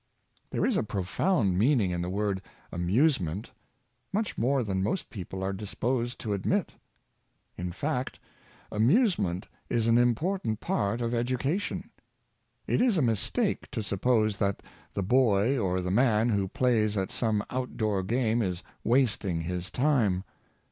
[0.49, 4.81] There is a profound meaning in the word" amuse Recreation, 29 ment;" much more than
[4.81, 6.73] most people are disposed to admit.
[7.55, 8.17] In fact,
[8.71, 11.91] amusement is an important part of education.
[12.65, 14.63] It is a mistake to suppose that
[14.95, 20.23] the boy or the man who plays at some outdoor game is wasting his time.